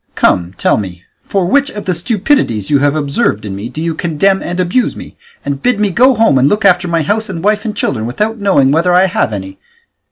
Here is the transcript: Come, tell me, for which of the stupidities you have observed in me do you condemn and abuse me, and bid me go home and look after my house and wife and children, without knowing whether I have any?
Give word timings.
Come, 0.15 0.55
tell 0.57 0.77
me, 0.77 1.03
for 1.21 1.45
which 1.45 1.69
of 1.69 1.85
the 1.85 1.93
stupidities 1.93 2.71
you 2.71 2.79
have 2.79 2.95
observed 2.95 3.45
in 3.45 3.55
me 3.55 3.69
do 3.69 3.79
you 3.83 3.93
condemn 3.93 4.41
and 4.41 4.59
abuse 4.59 4.95
me, 4.95 5.15
and 5.45 5.61
bid 5.61 5.79
me 5.79 5.91
go 5.91 6.15
home 6.15 6.39
and 6.39 6.49
look 6.49 6.65
after 6.65 6.87
my 6.87 7.03
house 7.03 7.29
and 7.29 7.43
wife 7.43 7.65
and 7.65 7.77
children, 7.77 8.07
without 8.07 8.39
knowing 8.39 8.71
whether 8.71 8.95
I 8.95 9.05
have 9.05 9.31
any? 9.31 9.59